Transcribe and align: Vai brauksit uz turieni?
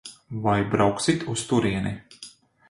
Vai 0.45 0.55
brauksit 0.71 1.27
uz 1.35 1.45
turieni? 1.53 1.93